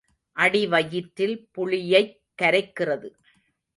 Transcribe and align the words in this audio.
அடிவயிற்றில் 0.37 1.35
புளியைக் 1.51 2.15
கரைக்கிறது. 2.41 3.09